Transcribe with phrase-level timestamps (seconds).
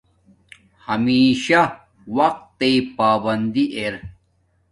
[0.85, 1.61] ہمشہ
[2.17, 3.95] وقت تݵ پابندی ار